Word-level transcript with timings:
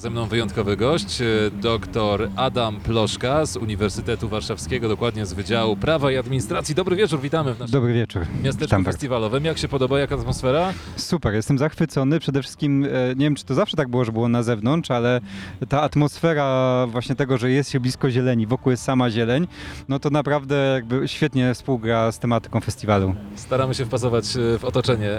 Ze 0.00 0.10
mną 0.10 0.26
wyjątkowy 0.26 0.76
gość, 0.76 1.20
e, 1.20 1.24
dr 1.50 2.30
Adam 2.36 2.80
Ploszka 2.80 3.46
z 3.46 3.56
Uniwersytetu 3.56 4.28
Warszawskiego, 4.28 4.88
dokładnie 4.88 5.26
z 5.26 5.32
Wydziału 5.32 5.76
Prawa 5.76 6.12
i 6.12 6.16
Administracji. 6.16 6.74
Dobry 6.74 6.96
wieczór, 6.96 7.20
witamy 7.20 7.54
w 7.54 7.58
naszym 7.58 7.72
Dobry 7.72 7.92
wieczór. 7.92 8.22
miasteczku 8.42 8.64
Witam 8.64 8.84
festiwalowym. 8.84 9.44
Jak 9.44 9.58
się 9.58 9.68
podoba, 9.68 10.00
jaka 10.00 10.14
atmosfera? 10.14 10.72
Super, 10.96 11.34
jestem 11.34 11.58
zachwycony. 11.58 12.20
Przede 12.20 12.42
wszystkim, 12.42 12.84
e, 12.84 12.88
nie 13.08 13.26
wiem 13.26 13.34
czy 13.34 13.44
to 13.44 13.54
zawsze 13.54 13.76
tak 13.76 13.88
było, 13.88 14.04
że 14.04 14.12
było 14.12 14.28
na 14.28 14.42
zewnątrz, 14.42 14.90
ale 14.90 15.20
ta 15.68 15.82
atmosfera 15.82 16.86
właśnie 16.86 17.14
tego, 17.14 17.38
że 17.38 17.50
jest 17.50 17.70
się 17.70 17.80
blisko 17.80 18.10
zieleni, 18.10 18.46
wokół 18.46 18.70
jest 18.70 18.82
sama 18.82 19.10
zieleń, 19.10 19.46
no 19.88 19.98
to 19.98 20.10
naprawdę 20.10 20.56
jakby 20.74 21.08
świetnie 21.08 21.54
współgra 21.54 22.12
z 22.12 22.18
tematyką 22.18 22.60
festiwalu. 22.60 23.14
Staramy 23.36 23.74
się 23.74 23.84
wpasować 23.84 24.36
e, 24.36 24.58
w 24.58 24.64
otoczenie. 24.64 25.10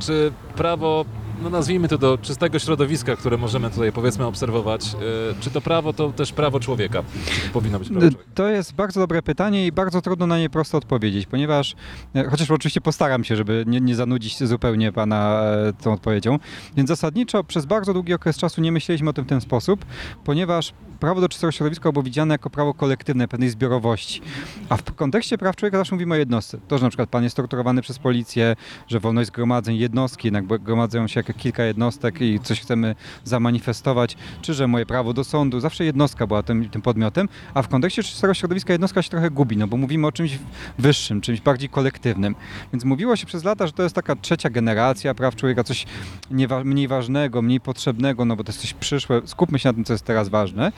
Czy 0.00 0.32
prawo, 0.56 1.04
no 1.42 1.50
nazwijmy 1.50 1.88
to 1.88 1.98
do 1.98 2.18
czystego 2.18 2.58
środowiska, 2.58 3.16
które 3.16 3.36
możemy 3.36 3.70
tutaj 3.70 3.92
powiedzmy 3.92 4.24
obserwować, 4.24 4.94
e, 4.94 5.40
czy 5.40 5.50
to 5.50 5.60
prawo 5.60 5.92
to 5.92 6.12
też 6.12 6.32
prawo 6.32 6.60
człowieka? 6.60 7.02
Powinno 7.52 7.78
być 7.78 7.88
prawo 7.88 8.00
człowieka? 8.00 8.30
To 8.34 8.48
jest 8.48 8.74
bardzo 8.74 9.00
dobre 9.00 9.22
pytanie 9.22 9.66
i 9.66 9.72
bardzo 9.72 10.02
trudno 10.02 10.26
na 10.26 10.38
nie 10.38 10.50
prosto 10.50 10.78
odpowiedzieć, 10.78 11.26
ponieważ, 11.26 11.74
e, 12.14 12.24
chociaż 12.24 12.50
oczywiście 12.50 12.80
postaram 12.80 13.24
się, 13.24 13.36
żeby 13.36 13.64
nie, 13.66 13.80
nie 13.80 13.94
zanudzić 13.94 14.44
zupełnie 14.44 14.92
pana 14.92 15.42
e, 15.42 15.72
tą 15.72 15.92
odpowiedzią, 15.92 16.38
więc 16.76 16.88
zasadniczo 16.88 17.44
przez 17.44 17.66
bardzo 17.66 17.92
długi 17.92 18.14
okres 18.14 18.36
czasu 18.36 18.60
nie 18.60 18.72
myśleliśmy 18.72 19.10
o 19.10 19.12
tym 19.12 19.24
w 19.24 19.28
ten 19.28 19.40
sposób, 19.40 19.84
ponieważ 20.24 20.72
prawo 21.00 21.20
do 21.20 21.28
czystego 21.28 21.52
środowiska 21.52 21.92
było 21.92 22.02
widziane 22.02 22.34
jako 22.34 22.50
prawo 22.50 22.74
kolektywne, 22.74 23.28
pewnej 23.28 23.48
zbiorowości. 23.48 24.20
A 24.68 24.76
w 24.76 24.82
kontekście 24.82 25.38
praw 25.38 25.56
człowieka 25.56 25.78
zawsze 25.78 25.94
mówimy 25.94 26.14
o 26.14 26.18
jednostce. 26.18 26.58
To, 26.68 26.78
że 26.78 26.84
na 26.84 26.90
przykład 26.90 27.08
pan 27.08 27.24
jest 27.24 27.36
torturowany 27.36 27.82
przez 27.82 27.98
policję, 27.98 28.56
że 28.88 29.00
wolność 29.00 29.28
zgromadzeń, 29.28 29.76
jednostki, 29.76 30.26
jednak 30.26 30.46
gromadzą 30.46 31.06
się 31.06 31.22
jak 31.28 31.36
kilka 31.36 31.64
jednostek 31.64 32.20
i 32.20 32.40
coś 32.40 32.60
chcemy 32.60 32.94
zamanifestować, 33.24 34.16
czy 34.42 34.54
że 34.54 34.66
moje 34.66 34.86
prawo 34.86 35.12
do 35.12 35.24
sądu, 35.24 35.60
zawsze 35.60 35.84
jednostka 35.84 36.26
była 36.26 36.42
tym, 36.42 36.68
tym 36.68 36.82
podmiotem, 36.82 37.28
a 37.54 37.62
w 37.62 37.68
kontekście 37.68 38.02
czystego 38.02 38.34
środowiska 38.34 38.72
jednostka 38.72 39.02
się 39.02 39.10
trochę 39.10 39.30
gubi, 39.30 39.56
no 39.56 39.66
bo 39.66 39.76
mówimy 39.76 40.06
o 40.06 40.12
czymś 40.12 40.38
wyższym, 40.78 41.20
czymś 41.20 41.40
bardziej 41.40 41.68
kolektywnym. 41.68 42.34
Więc 42.72 42.84
mówiło 42.84 43.16
się 43.16 43.26
przez 43.26 43.44
lata, 43.44 43.66
że 43.66 43.72
to 43.72 43.82
jest 43.82 43.94
taka 43.94 44.16
trzecia 44.16 44.50
generacja 44.50 45.14
praw 45.14 45.36
człowieka, 45.36 45.64
coś 45.64 45.86
mniej 46.64 46.88
ważnego, 46.88 47.42
mniej 47.42 47.60
potrzebnego, 47.60 48.24
no 48.24 48.36
bo 48.36 48.44
to 48.44 48.52
jest 48.52 48.60
coś 48.60 48.74
przyszłe, 48.74 49.22
skupmy 49.24 49.58
się 49.58 49.68
na 49.68 49.72
tym, 49.72 49.84
co 49.84 49.92
jest 49.92 50.04
teraz 50.04 50.28
ważne. 50.28 50.72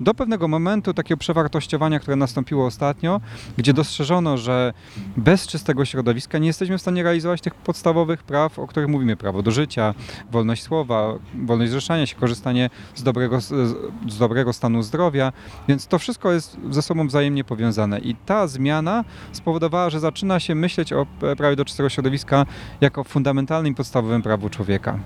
Do 0.00 0.14
pewnego 0.14 0.48
momentu 0.48 0.94
takiego 0.94 1.18
przewartościowania, 1.18 2.00
które 2.00 2.16
nastąpiło 2.16 2.66
ostatnio, 2.66 3.20
gdzie 3.56 3.72
dostrzeżono, 3.72 4.38
że 4.38 4.72
bez 5.16 5.46
czystego 5.46 5.84
środowiska 5.84 6.38
nie 6.38 6.46
jesteśmy 6.46 6.78
w 6.78 6.80
stanie 6.80 7.02
realizować 7.02 7.40
tych 7.40 7.54
podstawowych 7.54 8.22
praw, 8.22 8.58
o 8.58 8.66
których 8.66 8.88
mówimy. 8.88 9.16
Prawo 9.16 9.42
do 9.42 9.50
życia, 9.50 9.93
wolność 10.30 10.62
słowa, 10.62 11.14
wolność 11.34 11.70
zrzeszania 11.70 12.06
się, 12.06 12.16
korzystanie 12.16 12.70
z 12.94 13.02
dobrego, 13.02 13.40
z, 13.40 14.18
dobrego 14.18 14.52
stanu 14.52 14.82
zdrowia, 14.82 15.32
więc 15.68 15.86
to 15.86 15.98
wszystko 15.98 16.32
jest 16.32 16.56
ze 16.70 16.82
sobą 16.82 17.06
wzajemnie 17.06 17.44
powiązane. 17.44 17.98
I 17.98 18.14
ta 18.14 18.46
zmiana 18.46 19.04
spowodowała, 19.32 19.90
że 19.90 20.00
zaczyna 20.00 20.40
się 20.40 20.54
myśleć 20.54 20.92
o 20.92 21.06
prawie 21.36 21.56
do 21.56 21.64
czystego 21.64 21.88
środowiska 21.88 22.46
jako 22.80 23.04
fundamentalnym 23.04 23.74
podstawowym 23.74 24.22
prawu 24.22 24.50
człowieka. 24.50 24.98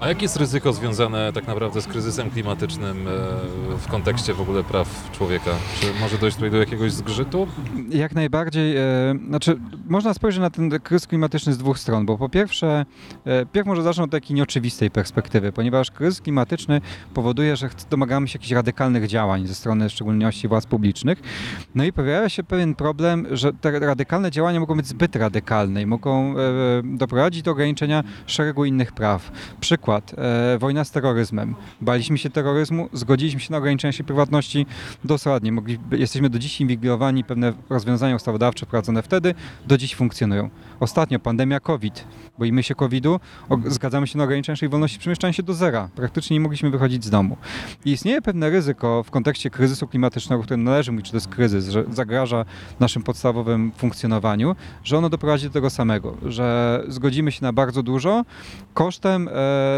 A 0.00 0.08
jakie 0.08 0.22
jest 0.22 0.36
ryzyko 0.36 0.72
związane 0.72 1.32
tak 1.32 1.46
naprawdę 1.46 1.80
z 1.80 1.86
kryzysem 1.86 2.30
klimatycznym 2.30 3.08
e, 3.08 3.10
w 3.76 3.86
kontekście 3.90 4.34
w 4.34 4.40
ogóle 4.40 4.64
praw 4.64 5.10
człowieka? 5.12 5.50
Czy 5.80 5.86
może 6.00 6.18
dojść 6.18 6.36
tutaj 6.36 6.50
do 6.50 6.56
jakiegoś 6.56 6.92
zgrzytu? 6.92 7.46
Jak 7.90 8.14
najbardziej, 8.14 8.76
e, 8.76 8.82
znaczy 9.28 9.58
można 9.88 10.14
spojrzeć 10.14 10.40
na 10.40 10.50
ten 10.50 10.70
kryzys 10.70 11.06
klimatyczny 11.06 11.52
z 11.52 11.58
dwóch 11.58 11.78
stron, 11.78 12.06
bo 12.06 12.18
po 12.18 12.28
pierwsze, 12.28 12.86
e, 13.24 13.46
pierw 13.46 13.66
może 13.66 13.82
zacznę 13.82 14.04
od 14.04 14.10
takiej 14.10 14.36
nieoczywistej 14.36 14.90
perspektywy, 14.90 15.52
ponieważ 15.52 15.90
kryzys 15.90 16.20
klimatyczny 16.20 16.80
powoduje, 17.14 17.56
że 17.56 17.68
domagamy 17.90 18.28
się 18.28 18.38
jakichś 18.38 18.52
radykalnych 18.52 19.06
działań 19.06 19.46
ze 19.46 19.54
strony 19.54 19.88
w 19.88 19.92
szczególności 19.92 20.48
władz 20.48 20.66
publicznych, 20.66 21.22
no 21.74 21.84
i 21.84 21.92
pojawia 21.92 22.28
się 22.28 22.42
pewien 22.42 22.74
problem, 22.74 23.26
że 23.30 23.52
te 23.52 23.78
radykalne 23.80 24.30
działania 24.30 24.60
mogą 24.60 24.76
być 24.76 24.86
zbyt 24.86 25.16
radykalne 25.16 25.82
i 25.82 25.86
mogą 25.86 26.34
doprowadzić 26.84 27.42
do 27.42 27.50
ograniczenia 27.50 28.04
szeregu 28.26 28.64
innych 28.64 28.92
praw. 28.92 29.32
Przykład, 29.60 29.89
e, 29.98 30.58
wojna 30.58 30.84
z 30.84 30.90
terroryzmem. 30.90 31.54
Baliśmy 31.80 32.18
się 32.18 32.30
terroryzmu, 32.30 32.88
zgodziliśmy 32.92 33.40
się 33.40 33.52
na 33.52 33.58
ograniczenie 33.58 33.92
się 33.92 34.04
prywatności, 34.04 34.66
dosłownie. 35.04 35.52
Mogli, 35.52 35.78
jesteśmy 35.90 36.30
do 36.30 36.38
dziś 36.38 36.60
inwigilowani, 36.60 37.24
pewne 37.24 37.52
rozwiązania 37.70 38.16
ustawodawcze 38.16 38.66
wprowadzone 38.66 39.02
wtedy 39.02 39.34
do 39.66 39.78
dziś 39.78 39.94
funkcjonują. 39.94 40.50
Ostatnio 40.80 41.18
pandemia 41.18 41.60
COVID. 41.60 42.04
Boimy 42.38 42.62
się 42.62 42.74
COVID-u, 42.74 43.20
zgadzamy 43.66 44.06
się 44.06 44.18
na 44.18 44.24
ograniczenie 44.24 44.52
naszej 44.52 44.68
wolności 44.68 44.98
przemieszczania 44.98 45.32
się 45.32 45.42
do 45.42 45.54
zera. 45.54 45.88
Praktycznie 45.94 46.34
nie 46.34 46.40
mogliśmy 46.40 46.70
wychodzić 46.70 47.04
z 47.04 47.10
domu. 47.10 47.36
I 47.84 47.90
istnieje 47.90 48.22
pewne 48.22 48.50
ryzyko 48.50 49.02
w 49.02 49.10
kontekście 49.10 49.50
kryzysu 49.50 49.88
klimatycznego, 49.88 50.40
o 50.40 50.44
którym 50.44 50.64
należy 50.64 50.92
mówić, 50.92 51.06
że 51.06 51.10
to 51.10 51.16
jest 51.16 51.28
kryzys, 51.28 51.68
że 51.68 51.84
zagraża 51.90 52.44
naszym 52.80 53.02
podstawowym 53.02 53.72
funkcjonowaniu, 53.76 54.56
że 54.84 54.98
ono 54.98 55.08
doprowadzi 55.08 55.46
do 55.46 55.52
tego 55.52 55.70
samego, 55.70 56.16
że 56.26 56.84
zgodzimy 56.88 57.32
się 57.32 57.42
na 57.42 57.52
bardzo 57.52 57.82
dużo 57.82 58.24
kosztem 58.74 59.28
e, 59.28 59.32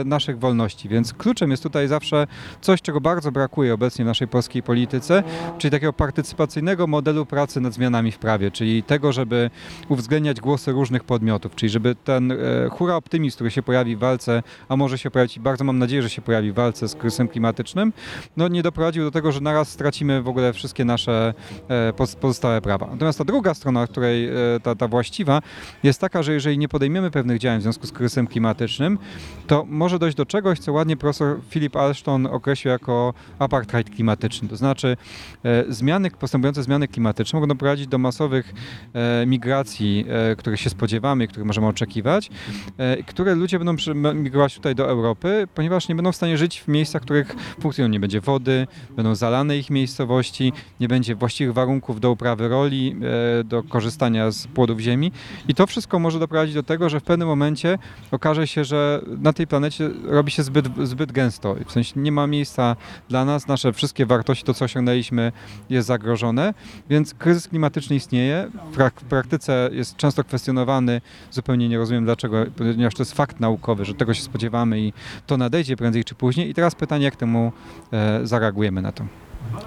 naszych 0.05 0.39
wolności. 0.39 0.89
Więc 0.89 1.15
kluczem 1.15 1.51
jest 1.51 1.63
tutaj 1.63 1.89
zawsze 1.89 2.27
coś, 2.61 2.83
czego 2.83 3.01
bardzo 3.01 3.33
brakuje 3.33 3.75
obecnie 3.75 4.05
w 4.05 4.09
naszej 4.09 4.29
polskiej 4.29 4.63
polityce, 4.63 5.23
czyli 5.59 5.71
takiego 5.71 5.93
partycypacyjnego 5.93 6.87
modelu 6.87 7.27
pracy 7.27 7.61
nad 7.61 7.73
zmianami 7.73 8.13
w 8.13 8.19
prawie, 8.19 8.51
czyli 8.51 8.83
tego, 8.83 9.13
żeby 9.13 9.51
uwzględniać 9.89 10.41
głosy 10.41 10.73
różnych 10.73 11.05
podmiotów, 11.05 11.55
czyli 11.55 11.71
żeby 11.71 11.95
ten 11.95 12.33
e, 12.33 12.37
hura 12.71 12.97
optymizm, 12.97 13.35
który 13.35 13.51
się 13.51 13.63
pojawi 13.63 13.97
w 13.97 13.99
walce, 13.99 14.43
a 14.69 14.77
może 14.77 14.99
się 14.99 15.11
pojawić 15.11 15.39
bardzo 15.39 15.65
mam 15.65 15.79
nadzieję, 15.79 16.03
że 16.03 16.11
się 16.11 16.23
pojawi 16.23 16.53
w 16.53 16.55
walce 16.55 16.89
z 16.89 16.95
kryzysem 16.95 17.29
klimatycznym, 17.29 17.93
no 18.37 18.49
nie 18.49 18.63
doprowadził 18.63 19.05
do 19.05 19.11
tego, 19.11 19.33
że 19.33 19.41
naraz 19.41 19.69
stracimy 19.69 20.23
w 20.23 20.29
ogóle 20.29 20.53
wszystkie 20.53 20.85
nasze 20.85 21.35
e, 21.69 21.93
poz- 21.93 22.17
pozostałe 22.17 22.61
prawa. 22.61 22.87
Natomiast 22.91 23.19
ta 23.19 23.25
druga 23.25 23.55
strona, 23.55 23.87
której 23.87 24.29
e, 24.29 24.33
ta, 24.63 24.75
ta 24.75 24.89
właściwa, 24.89 25.43
jest 25.83 26.01
taka, 26.01 26.23
że 26.23 26.33
jeżeli 26.33 26.59
nie 26.59 26.69
podejmiemy 26.69 27.11
pewnych 27.11 27.39
działań 27.39 27.59
w 27.59 27.63
związku 27.63 27.87
z 27.87 27.93
kryzysem 27.93 28.27
klimatycznym, 28.27 28.99
to 29.47 29.65
może 29.69 29.92
dojść 29.99 30.17
do 30.17 30.27
czegoś, 30.27 30.59
co 30.59 30.73
ładnie 30.73 30.97
profesor 30.97 31.41
Philip 31.51 31.77
Alston 31.77 32.27
określił 32.27 32.73
jako 32.73 33.15
apartheid 33.39 33.91
klimatyczny. 33.91 34.49
To 34.49 34.57
znaczy 34.57 34.97
e, 35.45 35.65
zmiany, 35.69 36.11
postępujące 36.11 36.63
zmiany 36.63 36.89
klimatyczne 36.89 37.37
mogą 37.37 37.49
doprowadzić 37.49 37.87
do 37.87 37.99
masowych 37.99 38.55
e, 38.95 39.27
migracji, 39.27 40.05
e, 40.09 40.37
których 40.37 40.61
się 40.61 40.71
spodziewamy, 40.71 41.29
których 41.29 41.47
możemy 41.47 41.67
oczekiwać, 41.67 42.31
e, 42.79 43.03
które 43.03 43.35
ludzie 43.35 43.59
będą 43.59 43.75
migrować 44.15 44.55
tutaj 44.55 44.75
do 44.75 44.89
Europy, 44.89 45.49
ponieważ 45.55 45.89
nie 45.89 45.95
będą 45.95 46.13
w 46.13 46.17
stanie 46.17 46.39
żyć 46.39 46.61
w 46.61 46.69
miejscach, 46.69 47.03
w 47.03 47.05
których 47.05 47.37
funkcjonują. 47.61 47.93
Nie 47.93 48.01
będzie 48.01 48.21
wody, 48.21 48.67
będą 48.97 49.15
zalane 49.15 49.59
ich 49.59 49.71
miejscowości, 49.71 50.53
nie 50.81 50.89
będzie 50.89 51.15
właściwych 51.15 51.55
warunków 51.55 52.01
do 52.01 52.11
uprawy 52.11 52.49
roli, 52.49 52.97
e, 53.41 53.45
do 53.45 53.63
korzystania 53.63 54.31
z 54.31 54.47
płodów 54.47 54.81
ziemi 54.81 55.13
i 55.49 55.55
to 55.55 55.67
wszystko 55.67 55.99
może 55.99 56.19
doprowadzić 56.19 56.55
do 56.55 56.63
tego, 56.63 56.89
że 56.89 57.01
w 57.01 57.03
pewnym 57.03 57.29
momencie 57.29 57.79
okaże 58.11 58.47
się, 58.47 58.65
że 58.65 59.03
na 59.07 59.33
tej 59.33 59.47
planecie 59.47 59.82
robi 60.05 60.31
się 60.31 60.43
zbyt, 60.43 60.67
zbyt 60.83 61.13
gęsto. 61.13 61.57
W 61.67 61.73
sensie 61.73 62.01
nie 62.01 62.13
ma 62.13 62.27
miejsca 62.27 62.77
dla 63.09 63.25
nas, 63.25 63.47
nasze 63.47 63.73
wszystkie 63.73 64.07
wartości, 64.07 64.45
to 64.45 64.55
co 64.55 64.65
osiągnęliśmy 64.65 65.33
jest 65.71 65.89
zagrożone, 65.89 66.55
więc 66.91 67.15
kryzys 67.15 67.49
klimatyczny 67.49 67.97
istnieje. 67.97 68.51
W 68.73 69.05
praktyce 69.05 69.71
jest 69.73 69.97
często 69.97 70.25
kwestionowany, 70.25 71.01
zupełnie 71.31 71.69
nie 71.69 71.79
rozumiem 71.79 72.05
dlaczego, 72.05 72.45
ponieważ 72.57 72.95
to 72.95 73.03
jest 73.03 73.13
fakt 73.13 73.41
naukowy, 73.41 73.85
że 73.85 73.95
tego 73.95 74.15
się 74.15 74.23
spodziewamy 74.23 74.81
i 74.81 74.93
to 75.27 75.37
nadejdzie 75.37 75.77
prędzej 75.77 76.05
czy 76.05 76.15
później. 76.15 76.51
I 76.51 76.55
teraz 76.55 76.75
pytanie, 76.75 77.05
jak 77.05 77.17
temu 77.17 77.53
e, 77.93 78.21
zareagujemy 78.27 78.83
na 78.83 78.93
to. 78.93 79.05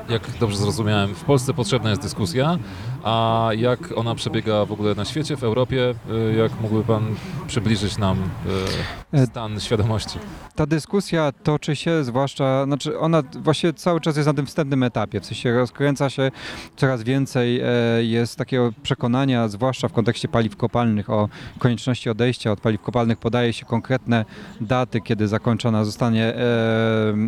Jak 0.09 0.21
dobrze 0.39 0.57
zrozumiałem, 0.57 1.15
w 1.15 1.23
Polsce 1.23 1.53
potrzebna 1.53 1.89
jest 1.89 2.01
dyskusja, 2.01 2.57
a 3.03 3.49
jak 3.57 3.79
ona 3.97 4.15
przebiega 4.15 4.65
w 4.65 4.71
ogóle 4.71 4.95
na 4.95 5.05
świecie, 5.05 5.37
w 5.37 5.43
Europie? 5.43 5.93
E, 6.31 6.35
Jak 6.35 6.61
mógłby 6.61 6.83
Pan 6.83 7.15
przybliżyć 7.47 7.97
nam 7.97 8.17
e, 8.17 8.95
E, 9.15 9.25
stan 9.25 9.59
świadomości? 9.59 10.19
Ta 10.55 10.65
dyskusja 10.65 11.31
toczy 11.43 11.75
się, 11.75 12.03
zwłaszcza, 12.03 12.65
znaczy 12.65 12.99
ona 12.99 13.23
właściwie 13.39 13.73
cały 13.73 14.01
czas 14.01 14.15
jest 14.15 14.27
na 14.27 14.33
tym 14.33 14.45
wstępnym 14.45 14.83
etapie, 14.83 15.19
w 15.21 15.25
sensie 15.25 15.53
rozkręca 15.53 16.09
się, 16.09 16.31
coraz 16.75 17.03
więcej 17.03 17.61
e, 17.61 17.65
jest 18.03 18.35
takiego 18.35 18.71
przekonania, 18.83 19.47
zwłaszcza 19.47 19.87
w 19.87 19.93
kontekście 19.93 20.27
paliw 20.27 20.55
kopalnych, 20.57 21.09
o 21.09 21.29
konieczności 21.59 22.09
odejścia 22.09 22.51
od 22.51 22.59
paliw 22.59 22.81
kopalnych. 22.81 23.17
Podaje 23.17 23.53
się 23.53 23.65
konkretne 23.65 24.25
daty, 24.61 25.01
kiedy 25.01 25.27
zakończona 25.27 25.85
zostanie 25.85 26.23
e, 26.23 26.43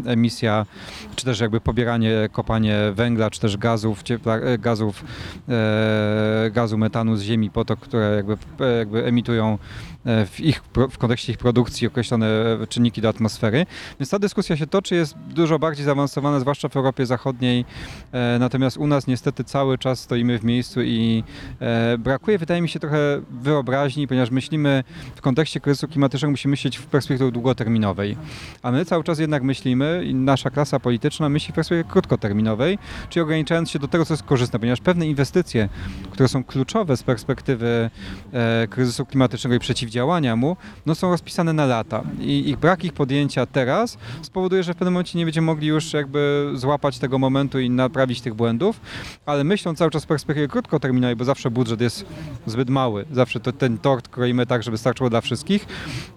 emisja, 0.06 0.66
czy 1.16 1.26
też 1.26 1.40
jakby 1.40 1.62
pobieranie, 1.62 2.30
kopanie 2.38 2.78
węgla, 2.94 3.30
czy 3.30 3.40
też 3.40 3.58
gazów, 3.58 4.04
ciepla, 4.04 4.36
e, 4.36 4.58
gazów, 4.58 5.04
e, 5.50 6.52
gazu 6.52 6.78
metanu 6.78 7.16
z 7.16 7.22
ziemi 7.22 7.50
po 7.50 7.66
to, 7.66 7.78
które 7.78 8.16
jakby, 8.16 8.38
e, 8.66 8.78
jakby 8.78 9.06
emitują 9.06 9.58
w, 10.08 10.40
ich, 10.40 10.64
w 10.92 10.98
kontekście 10.98 11.32
ich 11.32 11.38
produkcji 11.38 11.88
określone 11.88 12.28
e, 12.28 12.68
czynniki 12.68 13.02
do 13.02 13.10
atmosfery. 13.10 13.66
Więc 14.00 14.10
ta 14.10 14.20
dyskusja 14.20 14.58
się 14.58 14.68
toczy, 14.68 14.96
jest 14.96 15.18
dużo 15.18 15.60
bardziej 15.60 15.86
zaawansowana, 15.86 16.40
zwłaszcza 16.40 16.70
w 16.70 16.78
Europie 16.78 17.06
Zachodniej. 17.06 17.66
E, 18.12 18.38
natomiast 18.40 18.78
u 18.78 18.88
nas 18.88 19.08
niestety 19.08 19.44
cały 19.44 19.78
czas 19.78 20.00
stoimy 20.00 20.40
w 20.40 20.44
miejscu 20.44 20.82
i 20.82 21.24
e, 21.60 21.98
brakuje, 21.98 22.38
wydaje 22.38 22.62
mi 22.62 22.70
się, 22.70 22.80
trochę 22.80 22.98
wyobraźni, 23.32 24.08
ponieważ 24.08 24.32
myślimy 24.32 24.84
w 25.16 25.22
kontekście 25.22 25.60
kryzysu 25.60 25.88
klimatycznego, 25.88 26.32
musimy 26.32 26.52
myśleć 26.52 26.78
w 26.78 26.86
perspektywie 26.86 27.32
długoterminowej. 27.32 28.18
A 28.62 28.72
my 28.72 28.86
cały 28.86 29.04
czas 29.04 29.20
jednak 29.20 29.44
myślimy 29.44 30.04
i 30.06 30.16
nasza 30.16 30.50
klasa 30.50 30.80
polityczna 30.80 31.30
myśli 31.30 31.52
w 31.52 31.56
perspektywie 31.56 31.92
krótkoterminowej, 31.92 32.78
czyli 33.10 33.24
ograniczając 33.24 33.70
się 33.70 33.80
do 33.80 33.88
tego, 33.88 34.06
co 34.06 34.14
jest 34.14 34.24
korzystne, 34.24 34.60
ponieważ 34.60 34.82
pewne 34.82 35.08
inwestycje, 35.08 35.70
które 36.12 36.30
są 36.30 36.44
kluczowe 36.44 36.98
z 36.98 37.04
perspektywy 37.04 37.90
e, 38.34 38.68
kryzysu 38.68 39.06
klimatycznego 39.06 39.56
i 39.56 39.60
przeciwdziałania 39.60 39.97
mu, 40.36 40.58
no 40.86 40.96
są 40.96 41.10
rozpisane 41.10 41.54
na 41.54 41.66
lata 41.66 42.04
i 42.20 42.50
ich 42.50 42.58
brak 42.58 42.84
ich 42.84 42.94
podjęcia 42.94 43.46
teraz 43.46 43.98
spowoduje, 44.22 44.64
że 44.64 44.74
w 44.74 44.76
pewnym 44.76 44.94
momencie 44.94 45.20
nie 45.20 45.26
będziemy 45.26 45.46
mogli 45.46 45.68
już 45.68 45.94
jakby 45.94 46.52
złapać 46.54 47.00
tego 47.00 47.20
momentu 47.20 47.60
i 47.60 47.70
naprawić 47.70 48.22
tych 48.22 48.34
błędów, 48.34 48.82
ale 49.26 49.44
myślą 49.44 49.76
cały 49.76 49.92
czas 49.92 50.04
w 50.04 50.08
perspektywie 50.08 50.48
krótkoterminowej, 50.48 51.16
bo 51.16 51.26
zawsze 51.26 51.52
budżet 51.52 51.82
jest 51.82 52.06
zbyt 52.46 52.70
mały, 52.70 53.06
zawsze 53.12 53.40
to, 53.40 53.52
ten 53.52 53.78
tort 53.78 54.08
kroimy 54.08 54.46
tak, 54.46 54.64
żeby 54.64 54.78
starczyło 54.78 55.10
dla 55.10 55.22
wszystkich. 55.22 55.66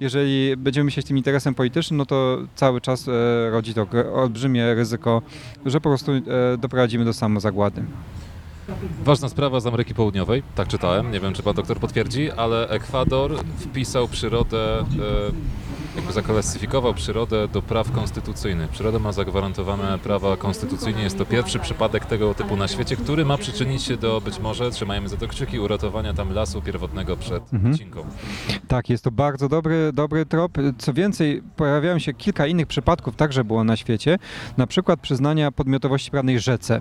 Jeżeli 0.00 0.56
będziemy 0.56 0.85
myśleć 0.85 1.06
tym 1.06 1.17
interesem 1.17 1.55
politycznym, 1.55 1.99
no 1.99 2.06
to 2.06 2.38
cały 2.55 2.81
czas 2.81 3.09
e, 3.09 3.50
rodzi 3.50 3.75
to 3.75 3.87
olbrzymie 4.15 4.75
ryzyko, 4.75 5.23
że 5.67 5.81
po 5.81 5.88
prostu 5.88 6.12
e, 6.12 6.23
doprowadzimy 6.59 7.05
do 7.05 7.12
samozagłady. 7.12 7.82
Ważna 9.05 9.28
sprawa 9.28 9.61
z 9.61 9.67
Ameryki 9.67 9.94
Południowej, 9.94 10.43
tak 10.55 10.69
czytałem, 10.69 11.12
nie 11.12 11.20
wiem 11.20 11.32
czy 11.32 11.43
pan 11.43 11.55
doktor 11.55 11.78
potwierdzi, 11.78 12.32
ale 12.32 12.69
Ekwador 12.69 13.37
wpisał 13.58 14.08
przyrodę, 14.08 14.78
e, 14.78 14.84
jakby 15.97 16.13
zaklasyfikował 16.13 16.95
przyrodę 16.95 17.49
do 17.49 17.63
praw 17.63 17.93
konstytucyjnych. 17.93 18.71
Przyroda 18.71 18.99
ma 18.99 19.13
zagwarantowane 19.13 19.99
prawa 19.99 20.37
konstytucyjnie. 20.37 21.03
Jest 21.03 21.19
to 21.19 21.27
pierwszy 21.27 21.59
przypadek 21.59 22.05
tego 22.07 22.35
typu 22.35 22.57
na 22.57 22.69
świecie, 22.69 22.97
który 22.97 23.25
ma 23.25 23.39
przyczynić 23.39 23.83
się 23.83 23.97
do 23.97 24.21
być 24.21 24.39
może, 24.39 24.71
trzymajmy 24.71 25.09
za 25.09 25.17
to 25.17 25.29
kciuki, 25.29 25.61
uratowania 25.61 26.15
tam 26.15 26.33
lasu 26.33 26.63
pierwotnego 26.63 27.17
przed 27.17 27.53
Mhm. 27.53 27.73
wycinką. 27.73 28.05
Tak, 28.69 28.91
jest 28.91 29.05
to 29.05 29.11
bardzo 29.11 29.49
dobry, 29.49 29.91
dobry 29.93 30.27
trop. 30.27 30.53
Co 30.79 30.93
więcej, 30.93 31.43
pojawiają 31.57 31.99
się 31.99 32.13
kilka 32.15 32.47
innych 32.47 32.67
przypadków, 32.67 33.17
także 33.17 33.45
było 33.45 33.65
na 33.65 33.77
świecie, 33.77 34.19
na 34.57 34.67
przykład 34.67 35.01
przyznania 35.01 35.53
podmiotowości 35.53 36.11
prawnej 36.11 36.41
rzece, 36.41 36.81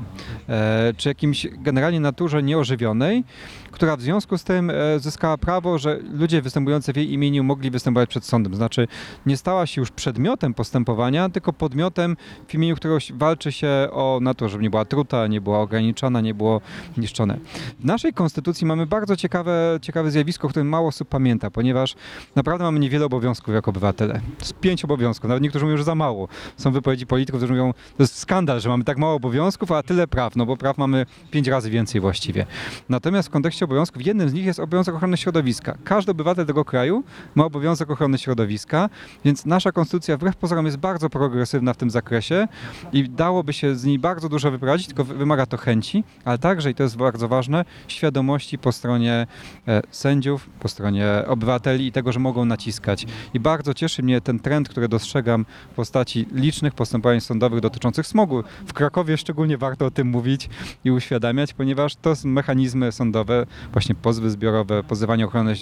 e, 0.50 0.94
czy 0.98 1.10
jakimś 1.10 1.48
generalnie 1.58 2.00
naturze 2.00 2.44
nieożywionej, 2.44 3.24
która 3.72 3.98
w 3.98 4.02
związku 4.02 4.38
z 4.38 4.44
tym 4.44 4.70
e, 4.70 5.00
zyskała 5.00 5.38
prawo, 5.38 5.78
że 5.78 6.00
ludzie 6.14 6.42
występujący 6.42 6.94
w 6.94 6.96
jej 6.98 7.14
imieniu 7.14 7.44
mogli 7.44 7.72
występować 7.72 8.10
przed 8.10 8.26
sądem. 8.26 8.56
Znaczy 8.56 8.88
nie 9.26 9.38
stała 9.38 9.66
się 9.66 9.82
już 9.82 9.92
przedmiotem 9.92 10.54
postępowania, 10.54 11.30
tylko 11.30 11.54
podmiotem, 11.54 12.18
w 12.48 12.54
imieniu 12.54 12.76
którego 12.76 13.00
walczy 13.14 13.52
się 13.52 13.68
o 13.92 14.20
naturę, 14.22 14.50
żeby 14.50 14.64
nie 14.64 14.70
była 14.70 14.86
truta, 14.86 15.28
nie 15.28 15.42
była 15.42 15.60
ograniczana, 15.60 16.22
nie 16.22 16.34
było 16.34 16.62
niszczone. 16.98 17.38
W 17.80 17.86
naszej 17.86 18.14
konstytucji 18.14 18.68
mamy 18.68 18.86
bardzo 18.86 19.16
ciekawe, 19.16 19.80
ciekawe 19.82 20.12
zjawisko, 20.12 20.48
o 20.48 20.50
którym 20.50 20.70
mało 20.70 20.88
osób 20.88 21.10
pamięta, 21.10 21.52
ponieważ 21.52 21.96
naprawdę 22.36 22.64
mamy 22.64 22.80
niewiele 22.80 23.06
obowiązków 23.06 23.54
jako 23.54 23.72
obywatele. 23.72 24.14
To 24.14 24.40
jest 24.40 24.54
pięć 24.54 24.86
obowiązków, 24.86 25.30
nawet 25.30 25.44
niektórzy 25.44 25.66
mówią, 25.66 25.78
że 25.78 25.84
za 25.84 25.96
mało. 25.96 26.28
Są 26.58 26.72
wypowiedzi 26.72 27.08
polityków, 27.08 27.40
którzy 27.40 27.54
mówią, 27.54 27.74
to 27.98 28.04
jest 28.04 28.18
skandal, 28.18 28.60
że 28.60 28.70
mamy 28.70 28.84
tak 28.84 28.98
mało 28.98 29.14
obowiązków, 29.14 29.72
a 29.72 29.84
tyle 29.84 30.08
praw, 30.08 30.36
no 30.36 30.46
bo 30.46 30.58
praw 30.58 30.78
mamy 30.78 31.06
pięć 31.32 31.48
razy 31.48 31.70
więcej 31.70 32.02
właściwie. 32.02 32.46
Natomiast 32.90 33.28
w 33.28 33.32
kontekście 33.32 33.66
obowiązków 33.66 34.06
jednym 34.06 34.30
z 34.30 34.34
nich 34.34 34.46
jest 34.46 34.60
obowiązek 34.60 34.96
ochrony 34.96 35.18
środowiska. 35.18 35.78
Każdy 35.84 36.12
obywatel 36.12 36.46
tego 36.46 36.66
kraju 36.66 37.04
ma 37.36 37.46
obowiązek 37.46 37.90
ochrony 37.90 38.18
środowiska, 38.18 38.89
więc 39.26 39.46
nasza 39.46 39.72
konstytucja 39.72 40.18
wbrew 40.18 40.36
pozorom 40.36 40.66
jest 40.66 40.78
bardzo 40.78 41.10
progresywna 41.10 41.74
w 41.74 41.78
tym 41.78 41.90
zakresie 41.90 42.48
i 42.94 43.10
dałoby 43.10 43.54
się 43.54 43.76
z 43.76 43.84
niej 43.84 44.00
bardzo 44.00 44.30
dużo 44.30 44.52
wyprowadzić, 44.52 44.88
tylko 44.88 45.04
wy- 45.04 45.16
wymaga 45.16 45.46
to 45.46 45.58
chęci, 45.58 46.04
ale 46.26 46.38
także, 46.38 46.72
i 46.72 46.76
to 46.76 46.84
jest 46.84 46.98
bardzo 46.98 47.28
ważne, 47.28 47.66
świadomości 47.88 48.58
po 48.58 48.72
stronie 48.72 49.28
e, 49.68 49.82
sędziów, 49.92 50.50
po 50.60 50.68
stronie 50.68 51.08
obywateli 51.28 51.88
i 51.88 51.92
tego, 51.92 52.12
że 52.12 52.20
mogą 52.20 52.46
naciskać. 52.46 53.06
I 53.34 53.40
bardzo 53.40 53.74
cieszy 53.74 54.04
mnie 54.04 54.22
ten 54.22 54.40
trend, 54.40 54.70
który 54.70 54.88
dostrzegam 54.88 55.46
w 55.72 55.76
postaci 55.76 56.26
licznych 56.32 56.74
postępowań 56.74 57.22
sądowych 57.22 57.60
dotyczących 57.60 58.08
smogu. 58.08 58.44
W 58.68 58.74
Krakowie 58.74 59.18
szczególnie 59.18 59.58
warto 59.58 59.86
o 59.86 59.92
tym 59.92 60.08
mówić 60.08 60.50
i 60.84 60.92
uświadamiać, 60.92 61.54
ponieważ 61.54 61.96
to 61.96 62.16
są 62.16 62.30
mechanizmy 62.30 62.92
sądowe, 62.92 63.46
właśnie 63.72 63.96
pozwy 63.96 64.30
zbiorowe, 64.32 64.84
pozywanie 64.84 65.26
ochrony 65.26 65.52
e, 65.52 65.56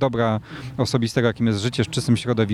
dobra 0.00 0.40
osobistego, 0.76 1.26
jakim 1.26 1.46
jest 1.46 1.60
życie 1.60 1.84
w 1.84 1.90
czystym 1.90 2.16
środowisku. 2.16 2.45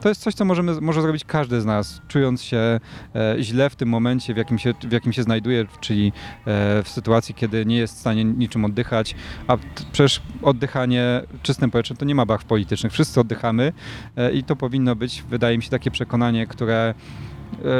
To 0.00 0.08
jest 0.08 0.20
coś, 0.20 0.34
co 0.34 0.44
możemy, 0.44 0.80
może 0.80 1.02
zrobić 1.02 1.24
każdy 1.24 1.60
z 1.60 1.64
nas, 1.64 2.02
czując 2.08 2.42
się 2.42 2.80
e, 3.14 3.36
źle 3.40 3.70
w 3.70 3.76
tym 3.76 3.88
momencie, 3.88 4.34
w 4.34 4.36
jakim 4.36 4.58
się, 4.58 4.74
w 4.88 4.92
jakim 4.92 5.12
się 5.12 5.22
znajduje, 5.22 5.66
czyli 5.80 6.12
e, 6.46 6.82
w 6.82 6.88
sytuacji, 6.88 7.34
kiedy 7.34 7.66
nie 7.66 7.76
jest 7.76 7.96
w 7.96 7.98
stanie 7.98 8.24
niczym 8.24 8.64
oddychać, 8.64 9.14
a 9.46 9.56
przecież 9.92 10.22
oddychanie 10.42 11.22
czystym 11.42 11.70
powietrzem 11.70 11.96
to 11.96 12.04
nie 12.04 12.14
ma 12.14 12.26
barw 12.26 12.44
politycznych. 12.44 12.92
Wszyscy 12.92 13.20
oddychamy 13.20 13.72
e, 14.16 14.32
i 14.32 14.44
to 14.44 14.56
powinno 14.56 14.96
być, 14.96 15.22
wydaje 15.30 15.56
mi 15.56 15.62
się, 15.62 15.70
takie 15.70 15.90
przekonanie, 15.90 16.46
które 16.46 16.94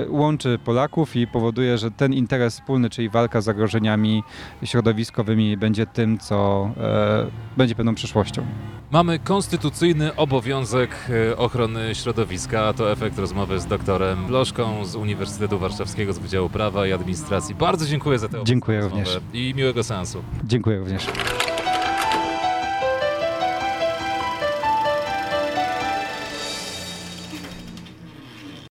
łączy 0.08 0.58
Polaków 0.64 1.16
i 1.16 1.26
powoduje, 1.26 1.78
że 1.78 1.90
ten 1.90 2.12
interes 2.12 2.54
wspólny, 2.54 2.90
czyli 2.90 3.08
walka 3.08 3.40
z 3.40 3.44
zagrożeniami 3.44 4.22
środowiskowymi 4.64 5.56
będzie 5.56 5.86
tym, 5.86 6.18
co 6.18 6.70
e, 6.80 7.26
będzie 7.56 7.74
pewną 7.74 7.94
przyszłością. 7.94 8.46
Mamy 8.90 9.18
konstytucyjny 9.18 10.16
obowiązek 10.16 10.90
e, 11.30 11.36
ochrony 11.36 11.94
środowiska, 11.94 12.72
to 12.72 12.92
efekt 12.92 13.18
rozmowy 13.18 13.60
z 13.60 13.66
doktorem 13.66 14.26
Bloszką 14.26 14.84
z 14.84 14.96
Uniwersytetu 14.96 15.58
Warszawskiego 15.58 16.12
z 16.12 16.18
Wydziału 16.18 16.48
Prawa 16.50 16.86
i 16.86 16.92
Administracji. 16.92 17.54
Bardzo 17.54 17.86
dziękuję 17.86 18.18
za 18.18 18.28
tę 18.28 18.40
Dziękuję 18.44 18.80
rozmowę 18.80 19.04
również. 19.04 19.22
i 19.32 19.54
miłego 19.56 19.82
seansu. 19.84 20.22
Dziękuję 20.44 20.78
również. 20.78 21.06